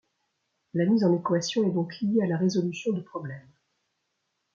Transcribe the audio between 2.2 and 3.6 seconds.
à la résolution de problèmes.